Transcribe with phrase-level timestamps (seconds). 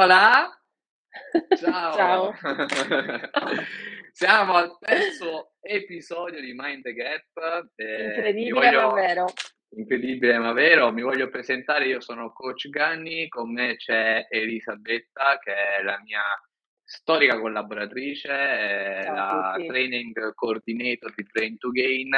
[0.00, 0.48] Hola!
[1.58, 1.92] Ciao!
[1.92, 2.32] Ciao.
[4.12, 7.24] Siamo al terzo episodio di Mind the Gap.
[7.74, 9.26] mi Incredibile ma voglio vero.
[9.70, 15.52] incredibile ma vero, mi voglio presentare, io sono coach Ganni, con me c'è Elisabetta che
[15.52, 16.22] è la mia
[16.84, 22.10] storica collaboratrice, a la training coordinator di Train to Gain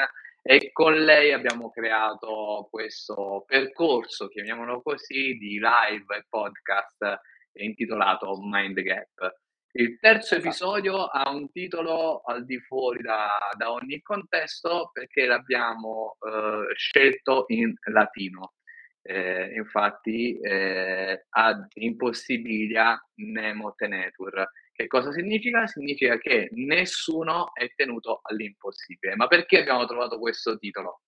[0.43, 7.21] e con lei abbiamo creato questo percorso, chiamiamolo così, di live e podcast
[7.65, 9.37] intitolato Mind Gap.
[9.73, 10.49] Il terzo Esatto.
[10.49, 17.45] episodio ha un titolo al di fuori da da ogni contesto perché l'abbiamo, uhm, scelto
[17.49, 18.55] in latino.
[19.03, 24.49] Ehm, infatti, ehm, ad impossibilia nemo tenetur.
[24.73, 25.67] Che cosa significa?
[25.67, 29.15] Significa che nessuno è tenuto all'impossibile.
[29.17, 31.01] Ma perché abbiamo trovato questo titolo?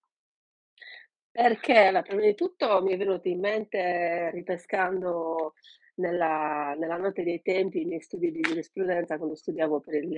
[1.35, 5.55] Perché prima di tutto mi è venuto in mente ripescando
[5.97, 10.09] nella nella notte dei tempi i miei studi di giurisprudenza quando studiavo per il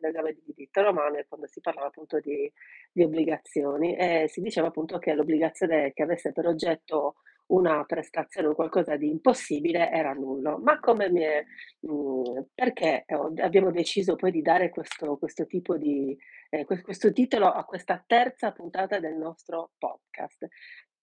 [0.00, 2.50] l'esame di diritto romano e quando si parlava appunto di
[2.92, 7.14] di obbligazioni e si diceva appunto che l'obbligazione che avesse per oggetto
[7.50, 10.58] una prestazione, un qualcosa di impossibile era nullo.
[10.58, 11.44] Ma come mi è
[11.80, 16.16] mhmm, perché ho abbiamo deciso poi di dare questo questo tipo di
[16.64, 20.46] ques questo titolo a questa terza puntata del nostro podcast?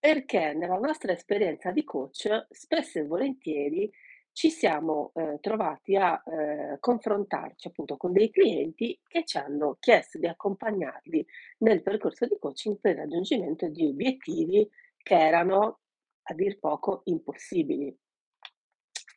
[0.04, 3.90] Perché nella nostra esperienza di coach spesso e volentieri
[4.32, 10.20] ci siamo, ehm, trovati a, ehm, confrontarci appunto con dei clienti che ci hanno chiesto
[10.20, 11.26] di accompagnarli
[11.60, 15.80] nel percorso di coaching per il raggiungimento di obiettivi che erano
[16.30, 17.98] a dir poco impossibili.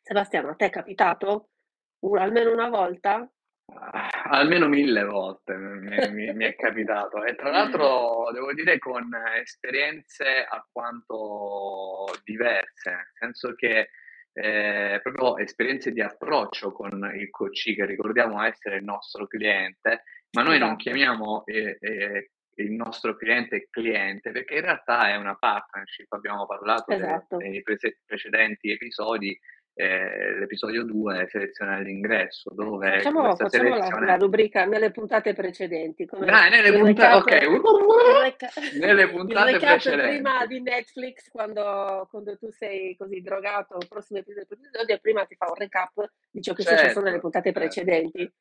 [0.03, 1.49] Sebastiano, a te è capitato?
[1.99, 3.31] U almeno una volta?
[4.33, 9.09] Almeno 1000 volte mi è mi mi è capitato e tra l'altro devo dire con
[9.37, 13.89] esperienze alquanto diverse, nel senso che,
[14.31, 20.43] ehm, proprio esperienze di approccio con il coachee che ricordiamo essere il nostro cliente, ma
[20.43, 20.77] noi non Esatto.
[20.77, 22.25] chiamiamo, ehm, ehm,
[22.55, 26.11] il nostro cliente cliente, perché in realtà è una partnership.
[26.13, 27.37] Abbiamo parlato Esatto.
[27.37, 29.37] nei prese precedenti episodi,
[29.73, 35.33] ehm, l'episodio 2 selezione all'ingresso, dove Facciamo questa facciamo la la selezione rubrica nelle puntate
[35.33, 37.43] precedenti, come Dai, nelle punta okay.
[37.43, 37.61] il
[38.21, 38.49] reca
[38.79, 40.47] Nelle puntate recap prima precedenti.
[40.47, 45.47] di Netflix quando quando tu sei così drogato, il prossimo episodio, e prima ti fa
[45.47, 48.33] un recap di ciò che è successo nelle Certo, puntate certo, precedenti.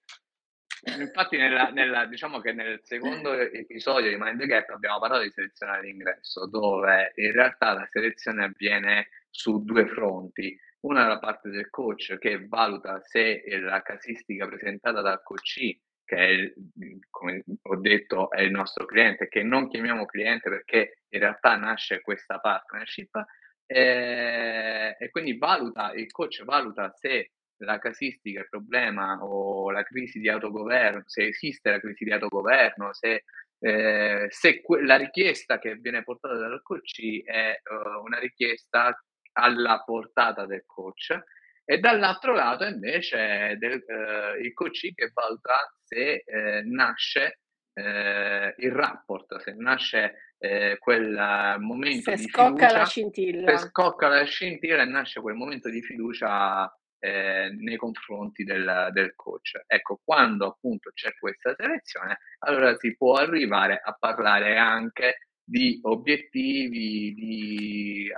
[0.99, 5.31] Infatti nella nella diciamo che nel secondo episodio di Mind the Gap abbiamo parlato di
[5.31, 10.59] selezione all'ingresso, dove in realtà la selezione avviene su 2 fronti.
[10.85, 16.29] Una da parte del coach che valuta se, la casistica presentata dal coachee, che è
[16.31, 16.55] il
[17.11, 22.01] come ho detto è il nostro cliente, che non chiamiamo cliente perché in realtà nasce
[22.01, 23.11] questa partnership,
[23.67, 30.19] ehm, e quindi valuta il coach valuta se la casistica, il problema o la crisi
[30.19, 33.25] di autogoverno se esiste la crisi di autogoverno, se
[33.59, 38.99] ehm, se que la richiesta che viene portata dal coachee è, uhm, una richiesta
[39.41, 41.17] alla portata del coach
[41.65, 47.41] e dall'altro lato invece del ehm, il coachee che valuta se, ehm, nasce,
[47.75, 52.99] ehm, il rapport, se nasce, ehm, quel momento Se di scocca la fiducia,
[53.43, 53.59] se scintilla.
[53.59, 59.53] scocca la scintilla e nasce quel momento di fiducia, ehm, nei confronti del del coach.
[59.67, 67.13] Ecco, quando appunto c'è questa selezione, allora si può arrivare a parlare anche di obiettivi,
[67.15, 68.09] di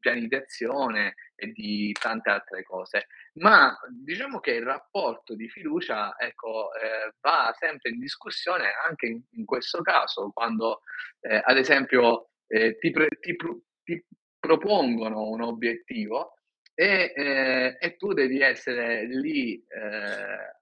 [0.00, 3.06] piani di azione e di tante altre cose.
[3.34, 9.20] Ma diciamo che il rapporto di fiducia, ecco, ehm, va sempre in discussione anche in
[9.32, 10.80] in questo caso quando,
[11.20, 14.02] ehm, ad esempio, ehm, ti pre ti pru ti
[14.40, 16.34] propongono un obiettivo
[16.74, 20.56] e ehm, e tu devi essere lì, ehm,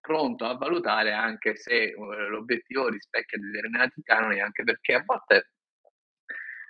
[0.00, 5.48] pronto a valutare anche se, uhm, l'obiettivo rispecchia determinati canoni, anche perché a volte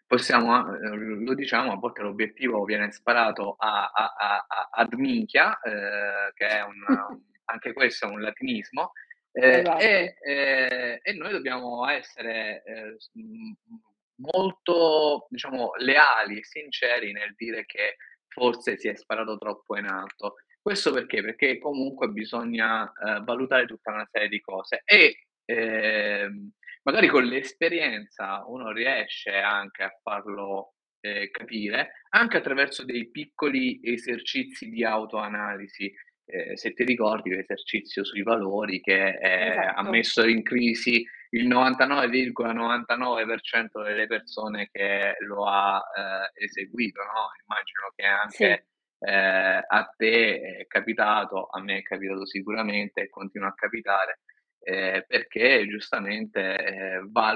[0.06, 4.92] possiamo a ehm, lo diciamo, a volte l'obiettivo viene sparato a a a a ad
[4.94, 8.92] minchia, ehm, che è un anche questo è un latinismo,
[9.32, 9.76] ehm, Esatto.
[9.76, 12.62] e ehm, e noi dobbiamo essere,
[13.12, 13.54] mhmm,
[14.16, 17.96] molto diciamo leali e sinceri nel dire che
[18.28, 20.34] forse si è sparato troppo in alto.
[20.60, 21.20] Questo perché?
[21.22, 26.50] Perché comunque bisogna, ehm, valutare tutta una serie di cose e, ehm,
[26.84, 34.68] magari con l'esperienza uno riesce anche a farlo, ehm, capire, anche attraverso dei piccoli esercizi
[34.70, 35.92] di autoanalisi.
[36.26, 38.94] Ehm, se ti ricordi l'esercizio sui valori che,
[39.74, 39.82] ha Esatto.
[39.82, 48.04] messo in crisi il 99,99% delle persone che lo ha, ehm, eseguito, no, immagino che
[48.28, 48.44] Sì.
[48.46, 48.66] anche,
[49.00, 54.20] eh, a te è capitato, a me è capitato sicuramente e continua a capitare,
[54.64, 57.34] eh, perché giustamente eh, va,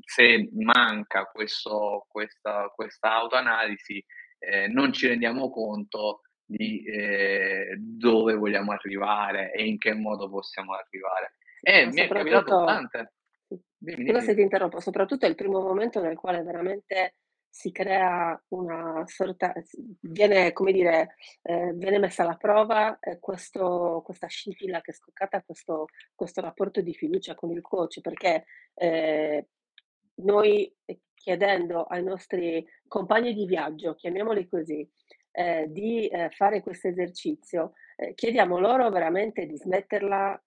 [0.00, 4.04] se manca questo, questa, questa autoanalisi
[4.38, 10.74] eh, non ci rendiamo conto di eh, dove vogliamo arrivare e in che modo possiamo
[10.74, 11.34] arrivare.
[11.60, 13.12] E mi è capitato tante.
[13.78, 17.14] Dimmi, Scusa se ti interrompo, soprattutto è il primo momento nel quale veramente
[17.56, 19.54] si crea una sorta,
[20.00, 25.40] viene, come dire, eh, viene messa alla prova eh, questo, questa scintilla che è scoccata,
[25.40, 28.44] questo, questo rapporto di fiducia con il coach, perché
[28.74, 29.46] eh,
[30.16, 30.70] noi
[31.14, 34.86] chiedendo ai nostri compagni di viaggio, chiamiamoli così,
[35.30, 40.44] eh, di eh, fare questo esercizio, eh, chiediamo loro veramente di smetterla,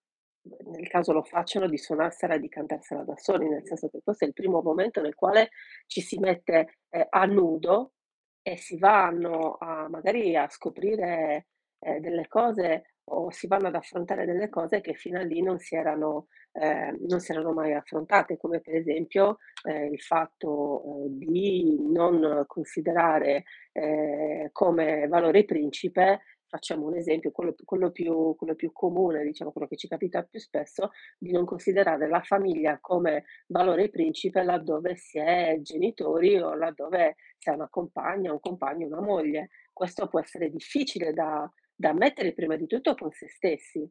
[0.66, 4.26] nel caso lo facciano, di suonarsela e di cantarsela da soli, nel senso che questo
[4.26, 5.50] è il primo momento nel quale
[5.88, 7.94] ci si mette eh, a nudo
[8.42, 11.48] e si vanno a, magari a scoprire
[11.80, 15.60] eh, delle cose o si vanno ad affrontare delle cose che fino a lì non
[15.60, 21.10] si erano, eh, non si erano mai affrontate, come per esempio eh, il fatto eh,
[21.10, 28.72] di non considerare eh, come valore principe facciamo un esempio, quello, quello, più, quello, più,
[28.74, 33.90] comune, diciamo quello che ci capita più spesso, di non considerare la famiglia come valore
[33.90, 39.50] principe laddove si è genitori o laddove si è una compagna, un compagno, una moglie.
[39.72, 43.90] Questo può essere difficile da, da mettere prima di tutto con se stessi.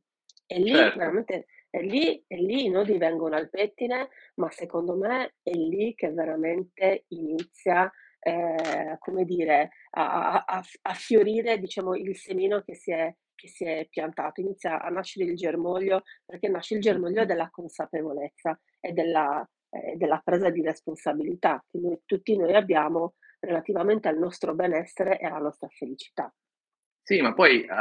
[0.50, 0.98] E lì certo.
[0.98, 6.10] veramente è lì, lì i nodi vengono al pettine, ma secondo me è lì che
[6.10, 7.90] veramente inizia,
[8.20, 13.64] eh, come dire, a, a, a, fiorire diciamo, il semino che si, è, che si
[13.64, 19.46] è piantato, inizia a nascere il germoglio, perché nasce il germoglio della consapevolezza e della,
[19.70, 25.26] eh, della presa di responsabilità che noi, tutti noi abbiamo relativamente al nostro benessere e
[25.26, 26.32] alla nostra felicità.
[27.08, 27.72] Sì, ma poi uh,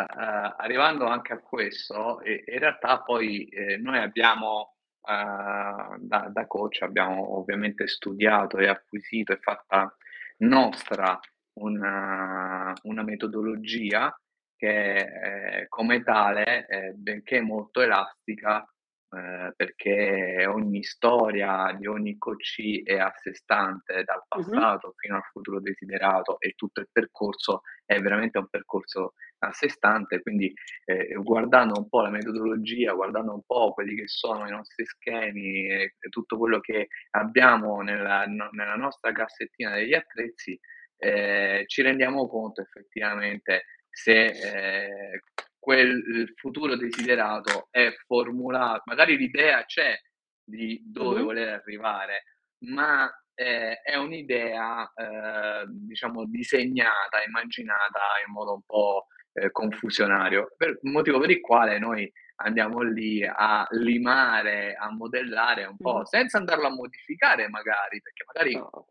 [0.58, 6.82] arrivando anche a questo, eh, in realtà poi eh, noi abbiamo, uh, da, da, coach,
[6.82, 9.94] abbiamo ovviamente studiato e acquisito e fatta
[10.38, 11.20] nostra
[11.60, 14.16] una, una metodologia
[14.56, 18.68] che come tale, benché molto elastica,
[19.10, 24.94] eh, perché ogni storia di ogni coach è a sé stante, dal passato uh-huh.
[24.98, 30.22] fino al futuro desiderato e tutto il percorso è veramente un percorso a sé stante,
[30.22, 30.52] quindi
[30.84, 35.68] eh, guardando un po' la metodologia, guardando un po' quelli che sono i nostri schemi
[35.70, 40.60] e, e tutto quello che abbiamo nella, no, nella, nostra cassettina degli attrezzi,
[40.98, 45.22] eh, ci rendiamo conto effettivamente se eh,
[45.68, 50.00] quel futuro desiderato è formulato, magari l'idea c'è
[50.42, 51.26] di dove mm-hmm.
[51.26, 52.24] voler arrivare,
[52.68, 60.80] ma eh, è un'idea, eh, diciamo, disegnata, immaginata in modo un po' eh, confusionario, per,
[60.84, 66.04] motivo per il quale noi andiamo lì a limare, a modellare un po', mm-hmm.
[66.04, 68.88] senza andarlo a modificare magari, perché magari no.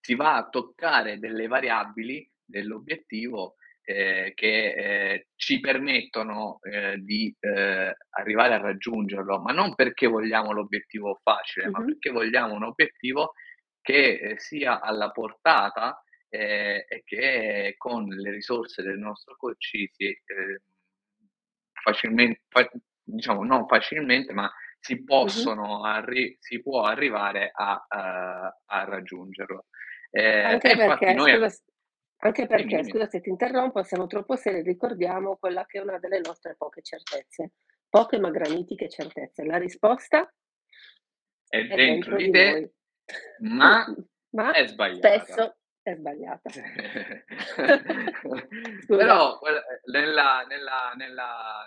[0.00, 3.56] si va a toccare delle variabili dell'obiettivo
[3.90, 10.52] eh, che eh, ci permettono eh, di eh, arrivare a raggiungerlo, ma non perché vogliamo
[10.52, 11.74] l'obiettivo facile, mm-hmm.
[11.74, 13.32] ma perché vogliamo un obiettivo
[13.80, 19.90] che eh, sia alla portata eh, e che con le risorse del nostro coach si
[21.82, 22.70] facilmente, fa,
[23.02, 25.04] diciamo non facilmente, ma si mm-hmm.
[25.04, 29.66] possono arri- si può arrivare a, a, a raggiungerlo.
[30.12, 31.32] Anche perché, noi...
[31.32, 31.48] scusa,
[32.22, 36.20] anche perché, scusa se ti interrompo, siamo troppo seri, ricordiamo quella che è una delle
[36.20, 37.52] nostre poche certezze,
[37.88, 39.44] poche ma granitiche certezze.
[39.44, 40.30] La risposta
[41.48, 42.72] è, è dentro, dentro di te,
[43.38, 43.84] ma,
[44.36, 45.22] ma è sbagliata.
[45.22, 46.50] Spesso è sbagliata.
[48.86, 49.38] Però
[49.86, 51.66] nella, nella, nella,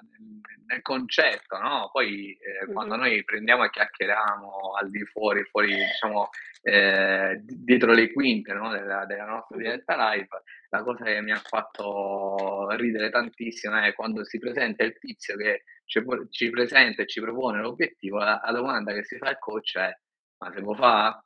[0.68, 1.90] nel concetto, no?
[1.92, 2.74] Poi eh, mm-hmm.
[2.74, 6.30] quando noi prendiamo e chiacchieriamo al di fuori, fuori diciamo,
[6.62, 8.72] eh, dietro le quinte no?
[8.72, 14.24] della, della, nostra diretta live, la cosa che mi ha fatto ridere tantissimo è quando
[14.24, 18.94] si presenta il tizio che ci, ci presenta e ci propone l'obiettivo, la, la, domanda
[18.94, 19.98] che si fa al coach è
[20.40, 21.24] ma se può fare?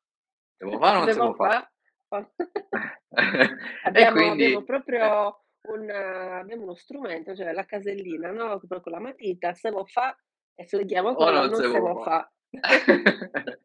[0.58, 1.72] Se può fare o non se, può fare?
[3.84, 4.46] abbiamo, quindi...
[4.46, 8.60] abbiamo, proprio un, abbiamo uno strumento, cioè la casellina, no?
[8.68, 10.16] Proprio la matita, se lo fa
[10.56, 12.32] e fleghiamo quello, non, non se lo fa.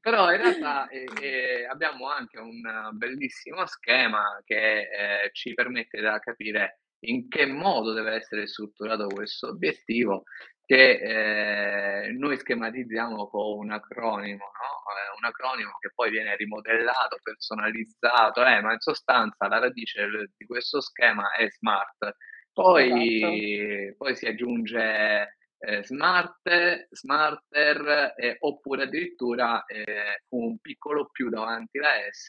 [0.00, 2.60] Però in realtà eh, eh, abbiamo anche un
[2.92, 9.48] bellissimo schema che eh, ci permette di capire in che modo deve essere strutturato questo
[9.48, 10.24] obiettivo
[10.68, 14.92] che eh, noi schematizziamo con un acronimo, no?
[14.92, 20.06] Eh, un acronimo che poi viene rimodellato, personalizzato, eh, ma in sostanza la radice
[20.36, 22.16] di questo schema è smart.
[22.52, 23.94] Poi, esatto.
[23.96, 32.26] poi si aggiunge eh, smart, smarter oppure addirittura eh, un piccolo più davanti la S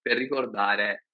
[0.00, 1.06] per ricordare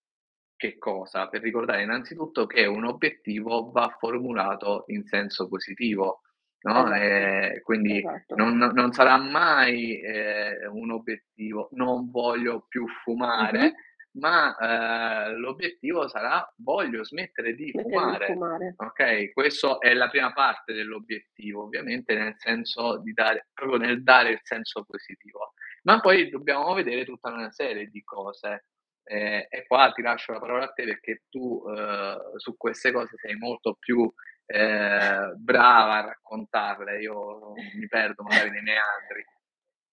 [0.56, 1.28] che cosa?
[1.28, 6.21] Per ricordare innanzitutto che un obiettivo va formulato in senso positivo.
[6.66, 6.92] No?
[6.92, 6.94] Esatto.
[6.94, 8.35] Eh, quindi esatto.
[8.35, 13.85] non, non, sarà mai eh, un obiettivo non voglio più fumare, mm-hmm
[14.16, 18.26] ma eh, l'obiettivo sarà voglio smettere di fumare.
[18.26, 18.75] Di fumare.
[18.76, 24.30] Ok, questo è la prima parte dell'obiettivo, ovviamente nel senso di dare, proprio nel dare
[24.30, 25.52] il senso positivo.
[25.82, 28.64] Ma poi dobbiamo vedere tutta una serie di cose.
[29.08, 33.14] Eh, e qua ti lascio la parola a te perché tu eh, su queste cose
[33.18, 34.12] sei molto più
[34.47, 39.25] eh, brava a raccontarle, io mi perdo magari nei meandri.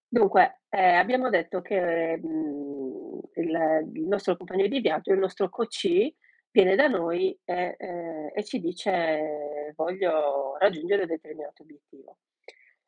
[0.07, 5.49] Dunque, eh, abbiamo detto che mh, mhmm, il, il, nostro compagno di viaggio, il nostro
[5.49, 6.13] coach,
[6.51, 12.17] viene da noi e, eh, e ci dice voglio raggiungere un determinato obiettivo.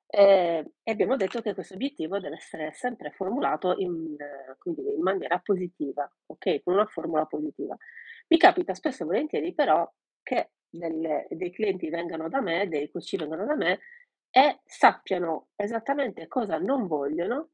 [0.08, 4.16] Eh, e abbiamo detto che questo obiettivo deve essere sempre formulato in,
[4.64, 6.62] dire, in maniera positiva, ok?
[6.64, 7.76] Con una formula positiva.
[8.28, 9.92] Mi capita spesso e volentieri però
[10.26, 13.80] che delle, dei clienti vengano da me, dei coach vengano da me
[14.32, 17.52] e sappiano esattamente cosa non vogliono,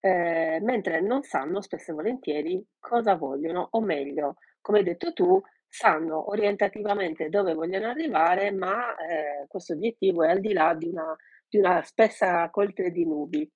[0.00, 5.40] ehm, mentre non sanno spesso e volentieri cosa vogliono, o meglio, come hai detto tu,
[5.68, 11.16] sanno orientativamente dove vogliono arrivare, ma, ehm, questo obiettivo è al di là di una
[11.52, 13.50] di una spessa coltre di nubi.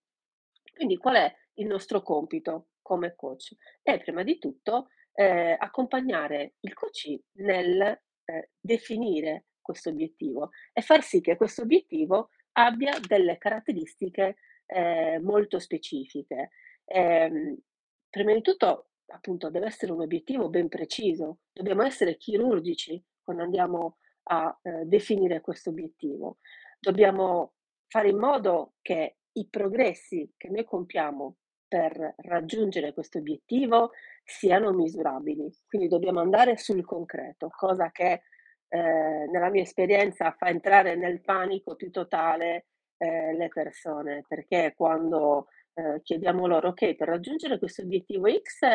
[0.75, 3.55] Quindi qual è il nostro compito come coach?
[3.83, 11.03] È prima di tutto, ehm, accompagnare il coach nel, ehm, definire questo obiettivo e far
[11.03, 16.51] sì che questo obiettivo abbia delle caratteristiche eh, molto specifiche.
[16.85, 17.57] Eh,
[18.11, 23.99] prima di tutto, appunto, deve essere un obiettivo ben preciso, dobbiamo essere chirurgici quando andiamo
[24.25, 26.39] a eh, definire questo obiettivo.
[26.79, 27.55] Dobbiamo
[27.89, 33.91] fare in modo che i progressi che noi compiamo per raggiungere questo obiettivo
[34.25, 35.51] siano misurabili.
[35.69, 38.23] Quindi dobbiamo andare sul concreto, cosa che
[38.69, 42.67] eh, nella mia esperienza fa entrare nel panico più totale
[42.97, 48.67] eh, le persone, perché quando eh, chiediamo loro, ok, per raggiungere questo obiettivo X,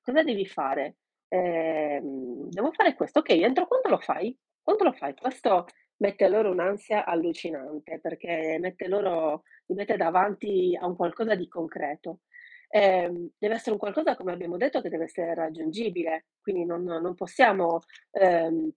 [0.00, 0.96] cosa devi fare?
[1.28, 4.36] Ehm, devo fare questo, ok, entro quando lo fai?
[4.62, 5.14] Quando lo fai?
[5.14, 5.66] Questo
[5.98, 12.20] mette loro un'ansia allucinante perché mette loro, li mette davanti a un qualcosa di concreto.
[12.70, 17.14] Eh, deve essere un qualcosa, come abbiamo detto, che deve essere raggiungibile, quindi non, non
[17.14, 17.80] possiamo
[18.12, 18.70] ehm,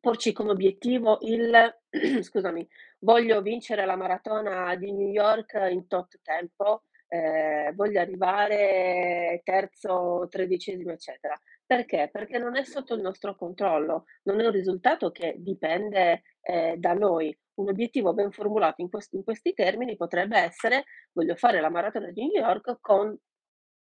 [0.00, 1.76] porci come obiettivo il
[2.22, 2.66] scusami,
[3.00, 10.92] voglio vincere la maratona di New York in tot tempo, ehm, voglio arrivare terzo, tredicesimo,
[10.92, 11.38] eccetera.
[11.64, 12.08] Perché?
[12.10, 16.94] Perché non è sotto il nostro controllo, non è un risultato che dipende, ehm, da
[16.94, 17.36] noi.
[17.58, 22.10] Un obiettivo ben formulato in quest in questi termini potrebbe essere: voglio fare la maratona
[22.10, 23.16] di New York con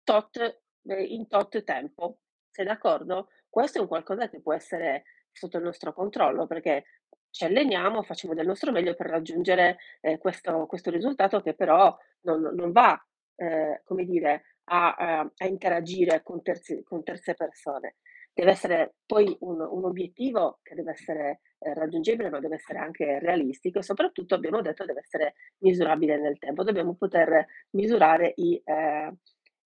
[0.04, 0.38] tot
[0.84, 2.20] ehm, in tot tempo.
[2.50, 3.30] Sei d'accordo?
[3.50, 6.86] Questo è un qualcosa che può essere sotto il nostro controllo, perché
[7.30, 12.42] ci alleniamo, facciamo del nostro meglio per raggiungere eh, questo, questo, risultato che però non,
[12.56, 13.00] non va,
[13.36, 17.98] eh, come dire, a, a, a interagire con, terzi, con, terze persone.
[18.38, 23.18] Deve essere poi un, un obiettivo che deve essere eh, raggiungibile, ma deve essere anche
[23.18, 26.64] realistico e soprattutto abbiamo detto deve essere misurabile nel tempo.
[26.64, 29.12] Dobbiamo poter misurare i, eh,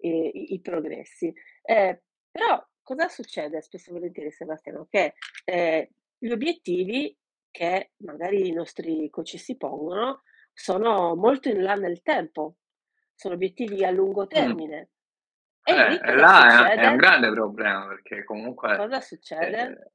[0.02, 1.34] i, i progressi.
[1.62, 4.86] Eh, però cosa succede spesso e volentieri, Sebastiano?
[4.88, 7.18] Che eh, gli obiettivi
[7.50, 10.22] che magari i nostri coach si pongono
[10.52, 12.54] sono molto in là nel tempo,
[13.16, 14.90] sono obiettivi a lungo termine.
[15.70, 18.76] E lì eh, là è, è, un grande problema perché comunque?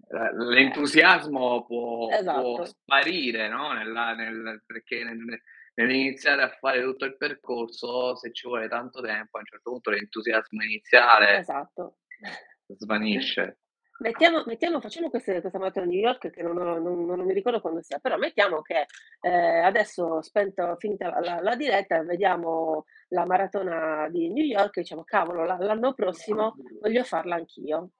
[0.10, 2.54] Eh, l'entusiasmo può, esatto.
[2.56, 3.74] può, sparire no?
[3.74, 5.42] Nella, nel, perché nel,
[5.76, 9.90] nell'iniziare a fare tutto il percorso, se ci vuole tanto tempo, a un certo punto
[9.90, 11.98] l'entusiasmo iniziale esatto
[12.78, 13.60] svanisce.
[13.98, 17.34] Mettiamo, mettiamo, facciamo queste, questa maratona a New York che non, ho, non, non, mi
[17.34, 18.88] ricordo quando sia, però mettiamo che
[19.22, 25.06] eh, adesso spento, finita la, la, diretta, vediamo la maratona di New York e diciamo
[25.06, 27.92] cavolo l'anno prossimo voglio farla anch'io.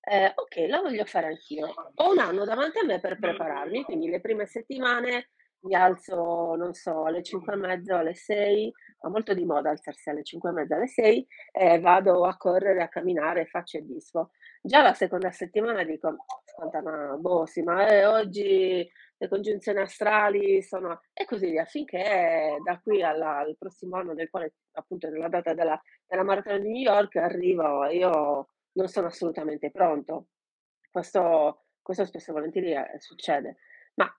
[0.00, 1.72] Eh, ok, la voglio fare anch'io.
[1.94, 5.30] Ho un anno davanti a me per prepararmi, quindi le prime settimane
[5.64, 10.10] mi alzo, non so, alle 5 e mezza alle 6, va molto di moda alzarsi
[10.10, 14.30] alle 5 e mezza, alle 6 e vado a correre, a camminare, faccio e disfo.
[14.66, 16.16] Già la seconda settimana dico:
[16.46, 22.56] "Ascolta, ma boh, sì, ma, eh, oggi le congiunzioni astrali sono" e così via, finché
[22.64, 26.70] da qui alla al prossimo anno del quale appunto nella data della della maratona di
[26.72, 30.28] New York arrivo e io non sono assolutamente pronto.
[30.90, 33.56] Questo questo spesso e volentieri, ehm, succede.
[33.96, 34.10] Ma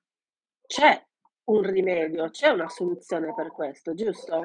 [0.68, 1.04] c'è
[1.46, 4.44] un rimedio, c'è una soluzione per questo, giusto?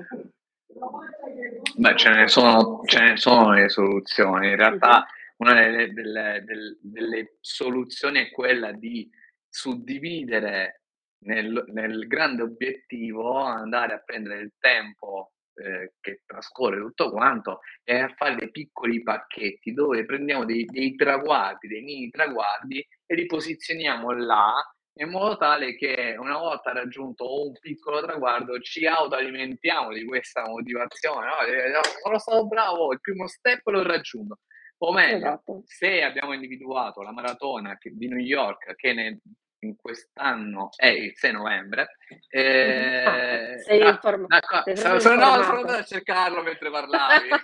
[1.76, 4.48] Beh, ce ne sono ce ne sono le soluzioni.
[4.48, 5.04] In realtà
[5.40, 9.08] una delle delle del delle soluzioni è quella di
[9.48, 10.82] suddividere
[11.24, 17.98] nel nel grande obiettivo, andare a prendere il tempo, ehm, che trascorre tutto quanto e
[18.00, 23.26] a fare dei piccoli pacchetti dove prendiamo dei dei traguardi, dei mini traguardi e li
[23.26, 24.52] posizioniamo là,
[25.00, 31.26] in modo tale che una volta raggiunto un piccolo traguardo ci autoalimentiamo di questa motivazione,
[31.26, 34.38] no, no: "Sono stato bravo, il primo step l'ho raggiunto."
[34.82, 35.62] O meglio, Esatto.
[35.66, 39.20] se abbiamo individuato la maratona che di New York che ne
[39.62, 42.18] in quest'anno è il 6 novembre, Mh-mh.
[42.32, 45.78] Ah, e ehm, sei da informa da qua sei so proprio so no, sono andato
[45.78, 47.28] a cercarlo mentre parlavi.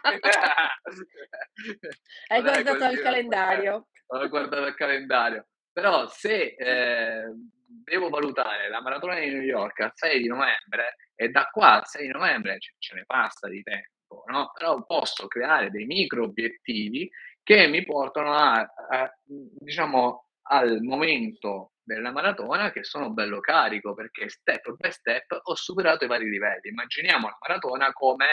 [2.29, 3.89] Hai è guardato al calendario.
[4.07, 5.47] Ho guardato il calendario.
[5.73, 11.29] Però se, ehm, devo valutare la maratona di New York al 6 di novembre e
[11.29, 13.91] da qua al 6 di novembre ce ce ne passa di tempo,
[14.27, 17.09] no, però posso creare dei micro obiettivi
[17.43, 24.29] che mi portano a a diciamo al momento della maratona che sono bello carico, perché
[24.29, 26.71] step by step ho superato i vari livelli.
[26.71, 28.27] Immaginiamo la maratona come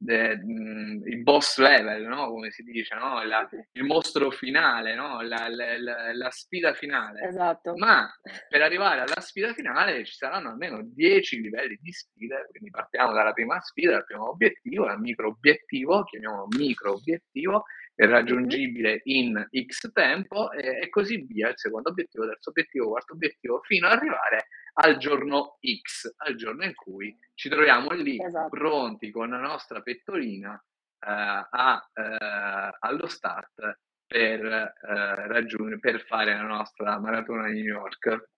[0.00, 5.48] mhmm, il boss level, no, come si dice, no, la il mostro finale, no, la
[5.48, 7.28] l l la sfida finale.
[7.28, 7.74] Esatto.
[7.76, 8.08] Ma
[8.48, 13.32] per arrivare alla sfida finale ci saranno almeno 10 livelli di sfide, quindi partiamo dalla
[13.32, 18.58] prima sfida, dal primo obiettivo, dal micro obiettivo, chiamiamolo micro obiettivo, è Mh-mh.
[18.58, 23.60] raggiungibile in X tempo e e così via, il secondo obiettivo, terzo obiettivo, quarto obiettivo,
[23.64, 24.46] fino ad arrivare
[24.80, 28.48] al giorno X, al giorno in cui ci troviamo lì Esatto.
[28.48, 30.52] pronti con la nostra pettorina,
[31.00, 37.64] ehm, a ehm, allo start per, ehm, raggiung per fare la nostra maratona di New
[37.74, 38.28] York.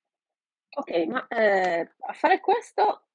[0.77, 3.09] Okay, ma, ehm, a fare questo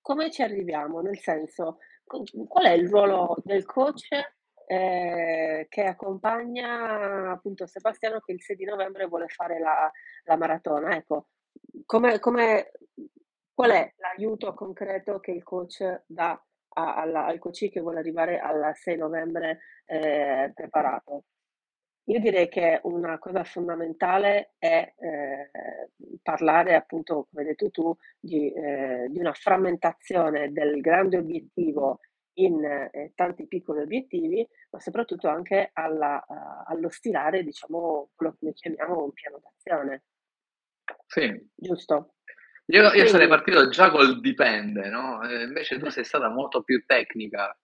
[0.00, 1.00] come ci arriviamo?
[1.00, 4.08] Nel senso, qual è il ruolo del coach,
[4.66, 9.90] ehm, che accompagna appunto Sebastiano che il 6 di novembre vuole fare la
[10.24, 10.94] la maratona?
[10.96, 11.28] Ecco,
[11.86, 12.70] come come
[13.54, 16.30] qual è l'aiuto concreto che il coach dà
[16.74, 21.24] a alla al coachee che vuole arrivare al 6 novembre, ehm, preparato?
[22.08, 25.50] Io direi che una cosa fondamentale è, ehm,
[26.22, 32.00] parlare appunto, come hai detto tu, di ehm, di una frammentazione del grande obiettivo
[32.34, 38.38] in, ehm, tanti piccoli obiettivi, ma soprattutto anche alla uhm, allo stilare, diciamo, quello che
[38.42, 40.02] noi chiamiamo un piano d'azione.
[41.08, 41.34] Sì.
[41.54, 42.14] Giusto?
[42.66, 46.84] Io io sarei partito già col dipende, no, e invece tu sei stata molto più
[46.84, 47.56] tecnica.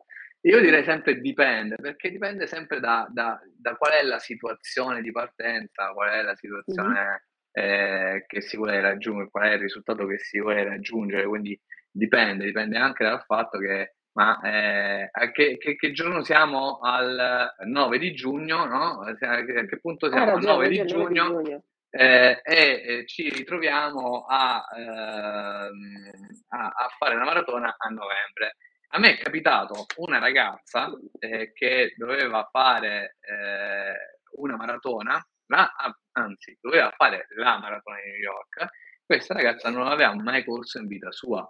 [0.42, 5.12] Io direi sempre dipende, perché dipende sempre da da da qual è la situazione di
[5.12, 10.18] partenza, qual è la situazione, ehm, che si vuole raggiungere, qual è il risultato che
[10.18, 11.58] si vuole raggiungere, quindi
[11.90, 16.78] dipende, dipende anche dal fatto che ma, a che che che giorno siamo?
[16.80, 20.34] Al 9 di giugno, no, a che a che punto siamo?
[20.36, 21.64] Al ragione, 9 oggi di il 9 di giugno
[21.96, 26.10] Ehm, e, ci ritroviamo a ehm,
[26.48, 28.56] a a fare la maratona a novembre.
[28.88, 33.94] A me è capitato una ragazza, ehm, che doveva fare, ehm,
[34.38, 38.66] una maratona, ma a anzi doveva fare la maratona di New York.
[39.06, 41.48] Questa ragazza non aveva mai corso in vita sua,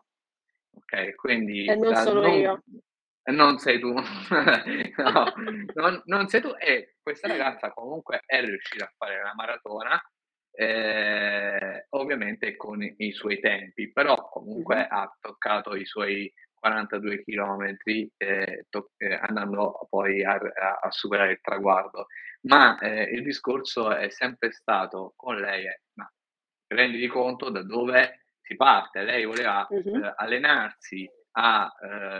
[0.91, 2.63] E quindi non da sono non io.
[3.23, 3.95] e non sei tu.
[4.97, 5.33] No,
[5.75, 10.01] non non sei tu e questa ragazza comunque è riuscita a fare la maratona,
[10.55, 18.63] ehm, ovviamente con i suoi tempi, però comunque ha toccato i suoi 42 chilometri, ehm,
[18.71, 22.07] to ehm, andando poi a a a superare il traguardo.
[22.43, 26.11] Ma, ehm, il discorso è sempre stato con lei è: ma
[26.69, 29.03] renditi conto da dove si parte.
[29.03, 31.71] Lei voleva, ehm, allenarsi a,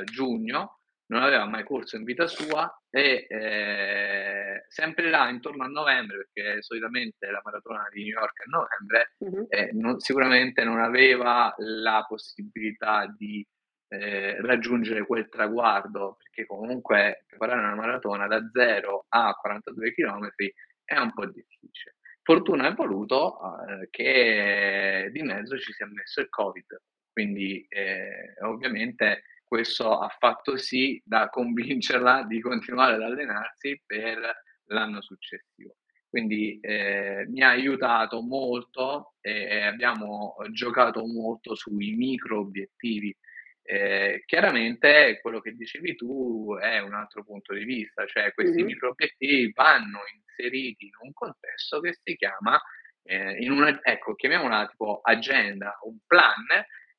[0.05, 6.29] giugno, non aveva mai corso in vita sua e, ehm, sempre là intorno a novembre,
[6.33, 9.47] perché solitamente la maratona di New York è a novembre, Mh-mh.
[9.49, 13.47] ehm, non sicuramente non aveva la possibilità di,
[13.89, 20.53] ehm, raggiungere quel traguardo, perché comunque preparare una maratona da 0 a 42 chilometri
[20.85, 21.97] è un po' difficile.
[22.23, 26.81] Fortuna ha voluto, uhm, che di mezzo ci sia messo il Covid.
[27.13, 29.23] Quindi eh, ovviamente
[29.55, 34.19] questo ha fatto sì da convincerla di continuare ad allenarsi per
[34.65, 35.77] l'anno successivo.
[36.09, 43.17] Quindi eh, mi ha aiutato molto e abbiamo giocato molto sui micro obiettivi.
[43.63, 48.67] Eh, chiaramente quello che dicevi tu è un altro punto di vista, cioè questi mm-hmm.
[48.67, 52.61] micro obiettivi vanno inseriti in un contesto che si chiama,
[53.05, 56.45] eh, in una, ecco, chiamiamola tipo agenda, un plan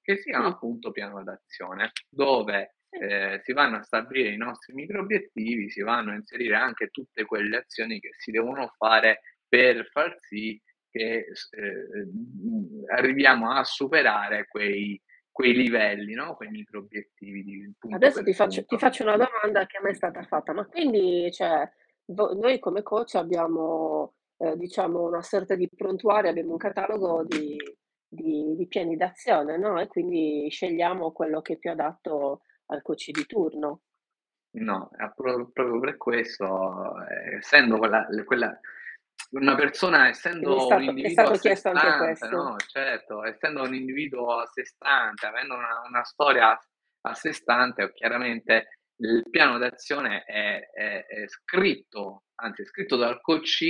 [0.06, 5.02] che si chiama appunto piano d'azione, dove eh, si vanno a stabilire i nostri micro
[5.02, 10.15] obiettivi, si vanno a inserire anche tutte quelle azioni che si devono fare per far
[10.20, 12.08] sì che eh,
[12.94, 16.36] arriviamo a superare quei, quei livelli, no?
[16.36, 17.44] quei micro obiettivi.
[17.44, 20.65] Di Adesso ti faccio, ti faccio, una domanda che a me è stata fatta, ma
[20.65, 21.68] quindi cioè,
[22.06, 27.58] noi come coach abbiamo eh, diciamo una sorta di prontuario, abbiamo un catalogo di,
[28.08, 29.80] di, di piani d'azione, no?
[29.80, 33.82] E quindi scegliamo quello che è più adatto al coach di turno.
[34.56, 38.58] No, proprio per questo, eh, essendo quella, quella,
[39.32, 42.56] una persona, essendo stato, un individuo a sé stante, no?
[42.65, 46.58] certo, essendo un individuo a sé stante, avendo una, una storia
[47.02, 53.20] a sé stante, chiaramente il piano d'azione è, è, è scritto, anzi è scritto dal
[53.20, 53.62] coach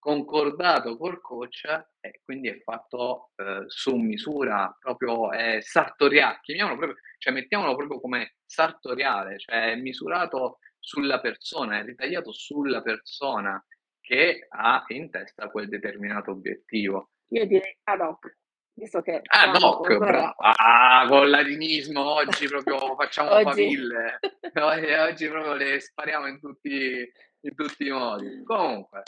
[0.00, 1.66] concordato col coach
[2.00, 8.00] e quindi è fatto eh, su misura, proprio è sartoriale, chiamiamolo proprio, cioè mettiamolo proprio
[8.00, 13.62] come sartoriale, cioè è misurato sulla persona, è ritagliato sulla persona
[14.00, 17.10] che ha in testa quel determinato obiettivo.
[17.28, 18.38] Io direi ad hoc,
[18.72, 19.20] visto che...
[19.22, 20.34] Ad hoc, ancora...
[20.36, 23.44] ah, con l'adinismo oggi proprio facciamo oggi...
[23.44, 24.18] faville,
[25.06, 27.06] oggi proprio le spariamo in tutti,
[27.40, 28.42] in tutti i modi.
[28.44, 29.02] Comunque,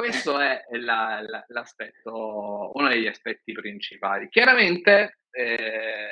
[0.00, 4.30] questo è la, la, l'aspetto, uno degli aspetti principali.
[4.30, 6.08] Chiaramente eh,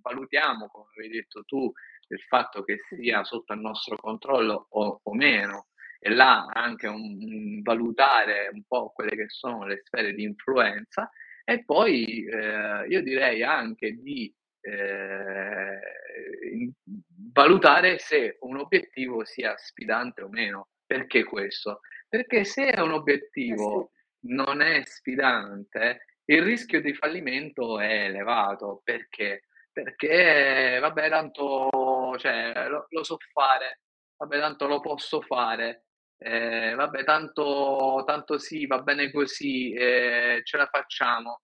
[0.00, 1.68] valutiamo, come hai detto tu,
[2.08, 5.66] il fatto che sia sotto il nostro controllo o, o meno,
[5.98, 11.10] e là anche un, un, valutare un po' quelle che sono le sfere di influenza,
[11.42, 15.80] e poi eh, io direi anche di eh,
[17.32, 20.68] valutare se un obiettivo sia sfidante o meno.
[20.86, 21.80] Perché questo?
[22.08, 23.92] Perché se un Eh obiettivo
[24.26, 28.80] non è sfidante, il rischio di fallimento è elevato.
[28.84, 29.44] Perché?
[29.72, 33.80] Perché vabbè tanto cioè, lo, lo so fare,
[34.16, 35.84] vabbè tanto lo posso fare,
[36.18, 41.42] eh, vabbè tanto, tanto sì, va bene così, eh, ce la facciamo.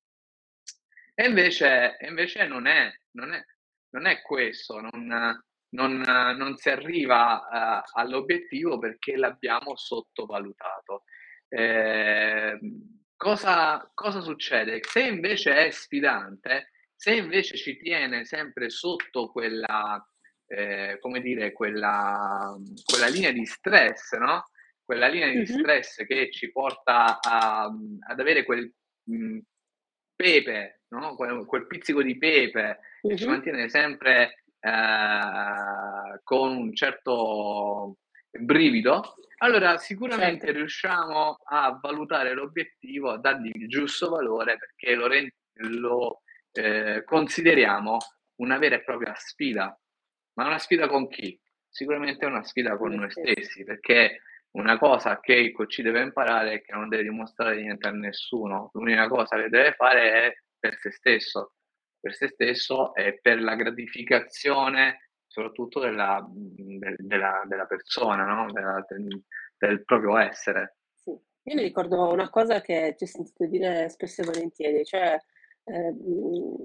[1.15, 3.45] E invece, invece non, è, non, è,
[3.91, 11.05] non è questo, non, non, non si arriva uh, all'obiettivo perché l'abbiamo sottovalutato.
[11.49, 12.59] Eh,
[13.17, 14.81] cosa, cosa succede?
[14.83, 20.05] Se invece è sfidante, se invece ci tiene sempre sotto quella,
[20.47, 24.51] eh, come dire, quella, quella linea di stress, no?
[24.85, 25.59] Quella linea di mm-hmm.
[25.59, 28.73] stress che ci porta a, ad avere quel
[29.05, 29.39] mh,
[30.15, 31.15] pepe, no?
[31.15, 33.09] quel, quel, pizzico di pepe mm-hmm.
[33.09, 37.97] che ci mantiene sempre eh, con un certo
[38.31, 40.59] brivido, allora sicuramente certo.
[40.59, 45.09] riusciamo a valutare l'obiettivo, a dargli il giusto valore perché lo,
[45.69, 46.23] lo
[46.53, 47.99] eh, consideriamo
[48.37, 49.77] una vera e propria sfida.
[50.35, 51.39] Ma una sfida con chi?
[51.69, 54.23] Sicuramente una sfida con noi stessi, perché
[54.53, 58.71] una cosa che il coach deve imparare è che non deve dimostrare niente a nessuno,
[58.75, 61.55] l'unica cosa che deve fare è per se stesso
[62.03, 68.53] per se stesso e per la gratificazione soprattutto della, de, della, della persona, no?
[68.53, 69.23] della, del,
[69.57, 70.77] del, proprio essere.
[70.93, 71.11] Sì.
[71.11, 75.17] Io mi ricordo una cosa che ti ho sentito dire spesso e volentieri, cioè
[75.65, 75.95] eh,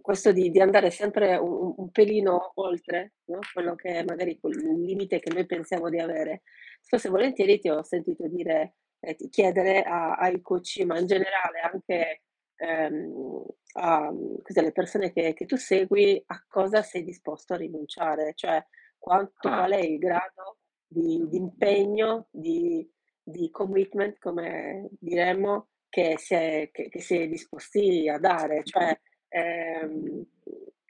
[0.01, 3.39] questo di, di, andare sempre un, un pelino oltre no?
[3.53, 6.41] quello che è magari il limite che noi pensiamo di avere.
[6.81, 11.59] Spesso e volentieri ti ho sentito dire, eh, chiedere a, ai coach, ma in generale
[11.61, 12.23] anche
[12.57, 13.45] ehm,
[13.79, 14.11] a,
[14.41, 18.63] così, alle persone che, che, tu segui a cosa sei disposto a rinunciare, cioè
[18.97, 19.57] quanto, ah.
[19.57, 22.89] qual è il grado di, di impegno, di,
[23.21, 28.63] di, commitment, come diremmo, che si, è, che, che si è disposti a dare.
[28.63, 30.25] Cioè, ehm,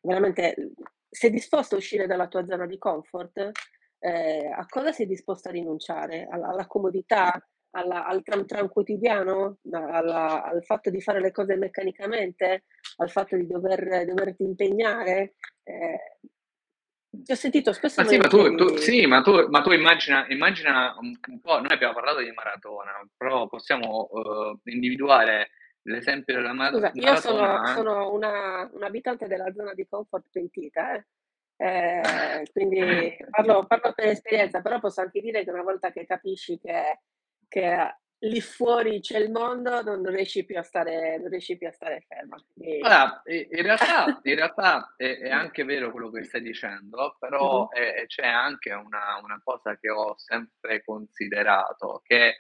[0.04, 0.72] veramente
[1.10, 3.52] sei disposto a uscire dalla tua zona di comfort?
[4.00, 6.28] Eh, a cosa sei disposto a rinunciare?
[6.30, 7.32] Alla, alla comodità?
[7.78, 12.64] Alla, al tram tram quotidiano, alla, al fatto di fare le cose meccanicamente,
[12.98, 15.36] al fatto di dover, doverti impegnare.
[15.64, 16.18] Eh,
[17.10, 18.02] ti ho sentito spesso.
[18.02, 21.60] Ma sì, ma tu, tu, sì, ma tu, ma tu immagina, immagina un, po'.
[21.60, 25.52] Noi abbiamo parlato di maratona, però possiamo uh, individuare
[25.84, 30.26] l'esempio della ma Scusa, io sono maratona sono una un abitante della zona di comfort
[30.32, 31.06] pentita, eh.
[31.60, 32.78] Ehm, quindi
[33.32, 37.00] parlo parlo per esperienza, però posso anche dire che una volta che capisci che
[37.48, 41.72] che lì fuori c'è il mondo, non riesci più a stare non riesci più a
[41.72, 46.42] stare ferma, Guarda, i in realtà in realtà è è anche vero quello che stai
[46.42, 52.40] dicendo, però, ehm, c'è anche una una cosa che ho sempre considerato, che,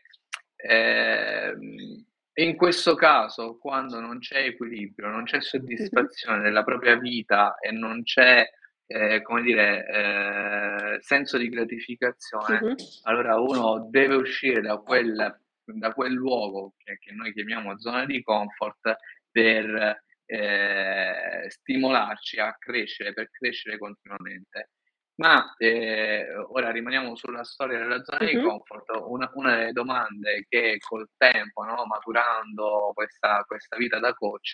[0.56, 2.06] ehm,
[2.40, 8.04] in questo caso quando non c'è equilibrio, non c'è soddisfazione della propria vita e non
[8.04, 8.48] c'è,
[8.88, 12.98] ehm, come dire, ehm, senso di gratificazione, Mh-mh.
[13.04, 18.22] allora uno deve uscire da quel da quel luogo che che noi chiamiamo zona di
[18.24, 18.96] comfort
[19.32, 24.70] per, ehm, stimolarci a crescere, per crescere continuamente.
[25.16, 28.40] Ma, ehm, ora rimaniamo sulla storia della zona di Mh-mh.
[28.40, 34.54] comfort, una una delle domande che col tempo, no, maturando questa questa vita da coach,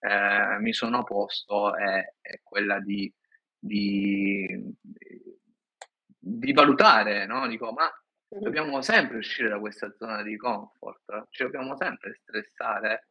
[0.00, 3.12] ehm, mi sono posto è è quella di
[3.60, 4.74] di
[6.22, 7.90] di valutare, no, dico: "Ma
[8.28, 11.26] dobbiamo sempre uscire da questa zona di comfort?
[11.30, 13.08] Ci dobbiamo sempre stressare?"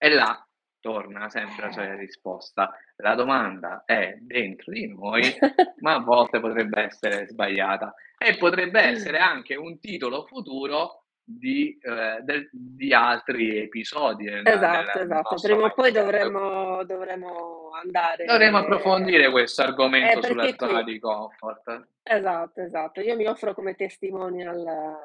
[0.00, 0.42] E là
[0.80, 5.22] torna sempre la solita risposta: la domanda è dentro di noi,
[5.80, 7.94] ma a volte potrebbe essere sbagliata.
[8.16, 14.76] E potrebbe essere anche un titolo futuro di ehm, del di altri episodi nella Esatto,
[14.76, 15.34] nella nel esatto.
[15.42, 20.98] Prima o poi dovremmo dovremmo Dovremmo andare approfondire questo eh, argomento sulla zona qui di
[20.98, 21.88] comfort.
[22.02, 23.00] esatto, esatto.
[23.02, 24.96] Io mi offro come testimonial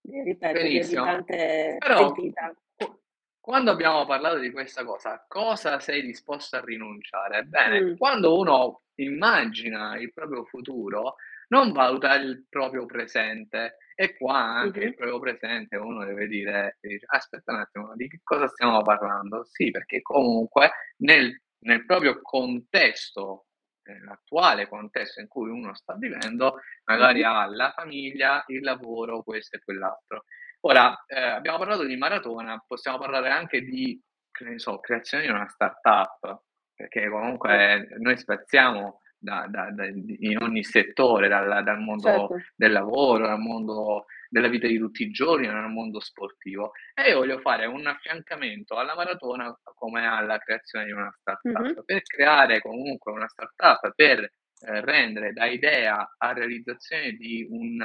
[0.00, 1.02] di ripeto, di Benissimo.
[1.02, 2.54] abitante Però pentita.
[2.76, 2.98] qu
[3.40, 7.42] quando abbiamo parlato di questa cosa, cosa sei disposto a rinunciare?
[7.42, 7.96] Bene, Mh.
[7.98, 11.16] quando uno immagina il proprio futuro,
[11.48, 14.88] non valuta il proprio presente e qua anche Mh-mh.
[14.88, 19.70] il proprio presente uno deve dire "Aspetta un attimo, di che cosa stiamo parlando?" Sì,
[19.70, 23.46] perché comunque nel nel proprio contesto,
[23.84, 27.24] nell'attuale contesto in cui uno sta vivendo, magari Mh-mh.
[27.24, 30.24] ha la famiglia, il lavoro, questo e quell'altro.
[30.60, 33.98] Ora, ehm, abbiamo parlato di maratona, possiamo parlare anche di,
[34.30, 36.42] che ne so, creazione di una startup,
[36.74, 42.36] perché comunque noi spaziamo da da da in ogni settore, dal dal mondo certo.
[42.54, 46.72] del lavoro, dal mondo della vita di tutti i giorni, al mondo sportivo.
[46.94, 51.84] E io voglio fare un affiancamento alla maratona come alla creazione di una startup.
[51.84, 57.82] Per creare comunque una startup, per, ehm, rendere da idea a realizzazione di un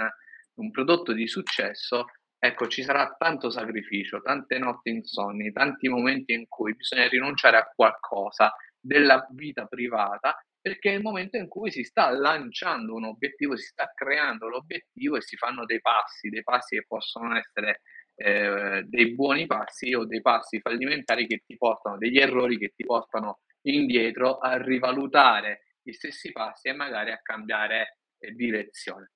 [0.60, 2.06] un prodotto di successo,
[2.38, 7.71] ecco, ci sarà tanto sacrificio, tante notti insonni, tanti momenti in cui bisogna rinunciare a
[7.73, 13.56] qualcosa della vita privata, perché è il momento in cui si sta lanciando un obiettivo,
[13.58, 17.82] si sta creando l'obiettivo e si fanno dei passi, dei passi che possono essere,
[18.15, 22.84] ehm, dei buoni passi o dei passi fallimentari che ti portano degli errori che ti
[22.86, 29.12] portano indietro a rivalutare gli stessi passi e magari a cambiare, ehm, direzione.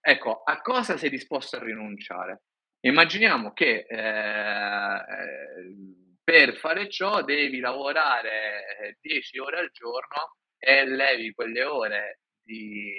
[0.00, 2.42] Ecco, a cosa sei disposto a rinunciare?
[2.80, 10.84] Immaginiamo che, ehm, ehm, per fare ciò devi lavorare, ehm, 10 ore al giorno e
[10.84, 12.92] levi quelle ore di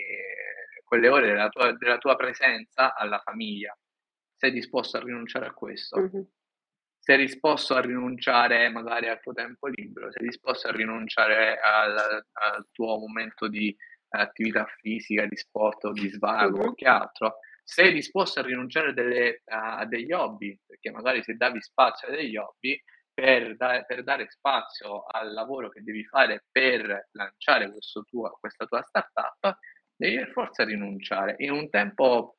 [0.86, 3.78] quelle ore della tua della tua presenza alla famiglia.
[4.34, 5.98] Sei disposto a rinunciare a questo?
[6.00, 6.28] Mh-mh.
[7.00, 10.12] Sei disposto a rinunciare magari al tuo tempo libero?
[10.12, 11.98] Sei disposto a rinunciare al
[12.32, 13.76] al tuo momento di
[14.10, 16.74] attività fisica, di sport o di svago o Mh-mh.
[16.74, 17.40] che altro?
[17.64, 20.58] Sei disposto a rinunciare delle a a degli hobby?
[20.66, 22.82] Perché magari se davi spazio a degli hobby,
[23.18, 27.74] per da per dare spazio al lavoro che devi fare per lanciare
[28.06, 29.58] tuo questa tua startup,
[29.96, 32.38] devi per forza rinunciare in un tempo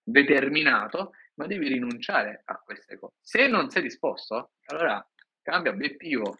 [0.00, 5.04] determinato, ma devi rinunciare a queste co se non sei disposto, allora
[5.42, 6.36] cambia obiettivo.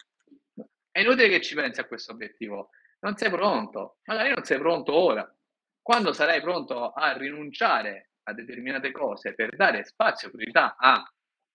[0.88, 4.94] È inutile che ci pensi a questo obiettivo, non sei pronto, magari non sei pronto
[4.94, 5.28] ora.
[5.82, 11.04] Quando sarai pronto a rinunciare a determinate cose per dare spazio, priorità a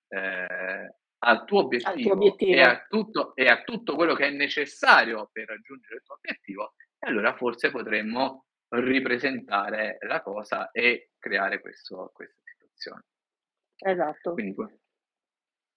[0.10, 0.89] ehm,
[1.23, 2.13] al tuo Al tuo obiettivo
[2.49, 2.63] e obiettivo.
[2.63, 7.07] a tutto e a tutto quello che è necessario per raggiungere il tuo obiettivo, e
[7.10, 13.03] allora forse potremmo ripresentare la cosa e creare questo questa situazione.
[13.79, 14.34] Esatto.
[14.34, 14.55] Quindi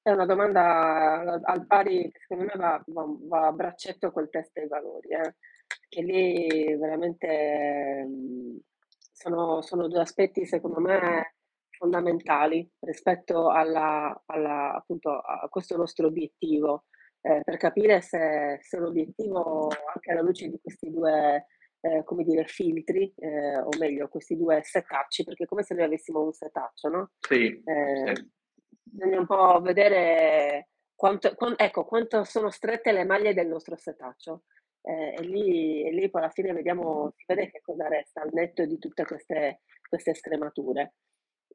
[0.02, 4.52] È una domanda al pari che secondo me va va va a braccetto col test
[4.52, 5.36] dei valori, eh,
[5.88, 8.06] che lì veramente,
[9.12, 11.34] sono sono 2 aspetti secondo me
[11.84, 16.84] fondamentali rispetto alla alla appunto a questo nostro obiettivo,
[17.20, 21.46] ehm, per capire se se l'obiettivo anche alla luce di questi 2,
[21.80, 25.84] ehm, come dire, filtri, ehm, o meglio questi 2 setacci, perché è come se noi
[25.84, 28.30] avessimo un setaccio, no, sì, ehm sì.
[28.82, 34.44] bisogna un po' vedere quanto, quan- ecco, quanto sono strette le maglie del nostro setaccio.
[34.86, 38.28] Eh, e, lì, e lì poi alla fine vediamo, si vede che cosa resta al
[38.32, 40.94] netto di tutte queste, queste scremature.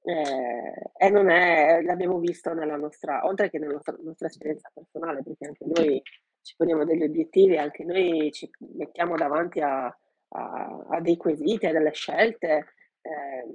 [0.02, 5.24] Eh, e non è, l'abbiamo visto nella nostra, oltre che nella nostra, nostra esperienza personale,
[5.24, 6.02] perché anche noi
[6.42, 11.72] ci poniamo degli obiettivi, anche noi ci mettiamo davanti a, a, a dei quesiti, a
[11.72, 13.46] delle scelte, eh,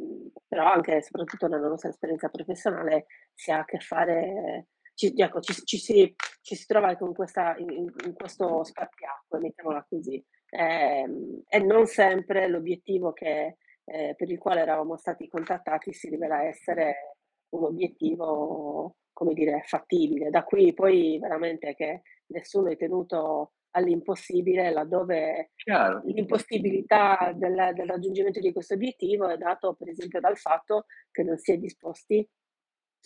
[0.47, 5.41] però anche e soprattutto nella nostra esperienza professionale si ha a che fare, ci, ecco,
[5.41, 7.71] ci, ci, si, ci si, trova in, questa, in,
[8.05, 11.09] in questo spartiacque, mettiamola così, eh,
[11.49, 17.17] e non sempre l'obiettivo che, eh, per il quale eravamo stati contattati si rivela essere
[17.51, 20.31] un obiettivo, come dire, fattibile.
[20.31, 26.03] Da qui poi veramente che nessuno è tenuto all'impossibile, laddove Chiaro.
[26.05, 31.37] l'impossibilità del, del, raggiungimento di questo obiettivo è dato per esempio dal fatto che non
[31.39, 32.27] si è disposti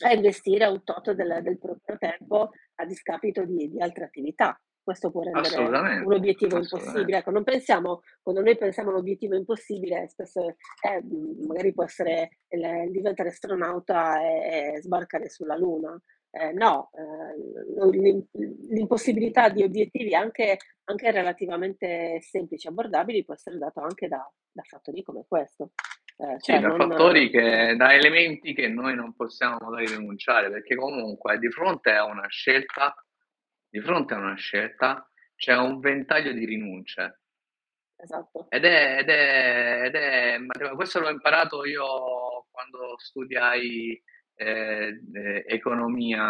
[0.00, 4.60] a investire un tot del, del proprio tempo a discapito di, di altre attività.
[4.88, 7.18] Questo può rendere un obiettivo impossibile.
[7.18, 11.04] Ecco, non pensiamo, quando noi pensiamo a un obiettivo impossibile, spesso eh,
[11.46, 15.94] magari può essere il, diventare astronauta e, e sbarcare sulla Luna.
[16.30, 18.24] Eh, no, eh,
[18.70, 24.62] l'impossibilità di obiettivi anche, anche, relativamente semplici e abbordabili può essere dato anche da, da
[24.62, 25.72] fattori come questo.
[26.16, 26.78] Eh, cioè sì, da non...
[26.78, 32.06] fattori che, da elementi che noi non possiamo magari rinunciare, perché comunque di fronte a
[32.06, 32.94] una scelta,
[33.68, 37.20] di fronte a una scelta c'è un ventaglio di rinunce.
[37.96, 38.46] Esatto.
[38.50, 40.38] Ed è, ed è, ed è,
[40.74, 44.00] questo l'ho imparato io quando studiai
[44.34, 46.20] eh, eh, economia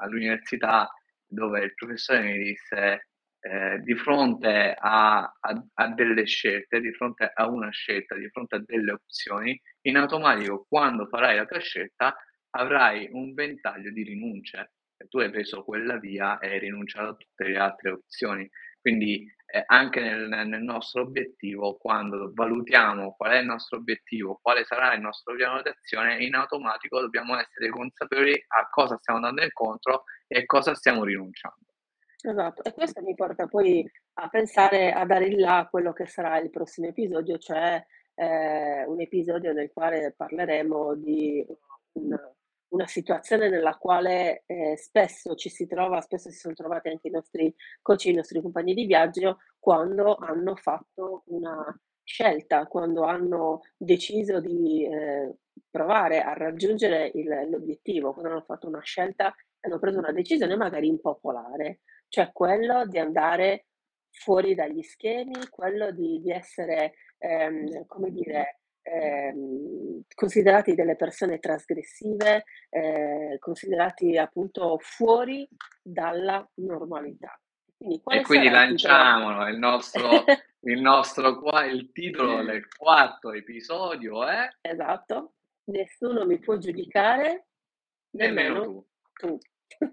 [0.00, 0.92] all'università
[1.24, 3.08] dove il professore mi disse
[3.40, 8.56] eh, di fronte a, a, a, delle scelte, di fronte a una scelta, di fronte
[8.56, 12.16] a delle opzioni, in automatico quando farai la tua scelta
[12.50, 14.72] avrai un ventaglio di rinunce.
[15.08, 18.48] Tu hai preso quella via e hai rinunciato a tutte le altre opzioni.
[18.80, 24.64] Quindi eh, anche nel, nel, nostro obiettivo, quando valutiamo qual è il nostro obiettivo, quale
[24.64, 30.04] sarà il nostro piano d'azione, in automatico dobbiamo essere consapevoli a cosa stiamo andando incontro
[30.26, 31.66] e cosa stiamo rinunciando.
[32.20, 36.38] Esatto, e questo mi porta poi a pensare a dare in là quello che sarà
[36.38, 37.82] il prossimo episodio, cioè
[38.14, 41.46] eh, un episodio nel quale parleremo di
[41.92, 42.18] un,
[42.68, 47.12] una situazione nella quale eh, spesso ci si trova, spesso si sono trovati anche i
[47.12, 54.40] nostri coach, i nostri compagni di viaggio, quando hanno fatto una scelta, quando hanno deciso
[54.40, 55.36] di eh,
[55.70, 59.28] provare a raggiungere il, l'obiettivo, quando hanno fatto una scelta
[59.60, 63.66] e hanno preso una decisione magari impopolare, cioè quello di andare
[64.10, 68.57] fuori dagli schemi, quello di, di essere, ehm, come dire,
[68.90, 75.46] Ehm, considerati delle persone trasgressive, eh, considerati appunto fuori
[75.82, 77.38] dalla normalità.
[77.76, 80.08] Quindi, e quindi lanciamolo, il, il nostro,
[80.62, 84.48] il nostro qua, il titolo del quarto episodio è...
[84.60, 85.34] Esatto,
[85.66, 87.48] nessuno mi può giudicare,
[88.16, 89.38] nemmeno, nemmeno tu.
[89.78, 89.88] tu.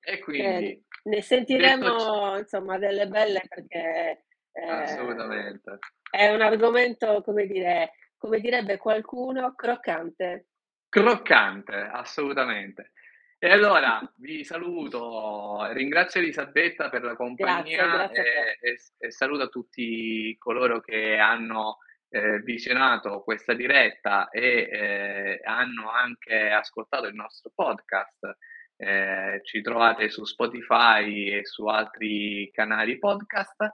[0.00, 0.42] E quindi...
[0.42, 4.24] Eh, ne sentiremo insomma delle belle perché...
[4.52, 5.78] Eh, Assolutamente.
[6.10, 10.48] È un argomento, come dire, come direbbe qualcuno, croccante.
[10.90, 12.92] Croccante, assolutamente.
[13.38, 19.44] E allora vi saluto, ringrazio Elisabetta per la compagnia grazie, grazie e, e, e, saluto
[19.44, 21.78] a tutti coloro che hanno
[22.10, 28.36] eh, visionato questa diretta e eh, hanno anche ascoltato il nostro podcast.
[28.76, 33.72] Eh, ci trovate su Spotify e su altri canali podcast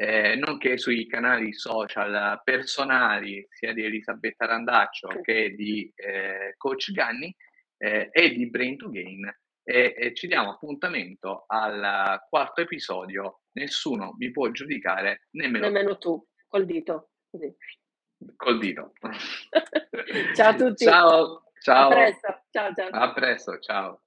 [0.00, 7.34] eh, nonché sui canali social personali sia di Elisabetta Randaccio che di eh, Coach Ganni
[7.76, 9.28] eh, e di Brain to Gain.
[9.64, 13.40] E, e, ci diamo appuntamento al quarto episodio.
[13.54, 17.10] Nessuno vi può giudicare, nemmeno, nemmeno tu, col dito.
[17.28, 17.52] Così.
[18.36, 18.92] Col dito.
[20.36, 20.84] ciao a tutti.
[20.84, 21.88] Ciao, ciao.
[21.88, 22.42] A presto.
[22.50, 22.88] Ciao, ciao.
[22.90, 24.02] A presto, ciao.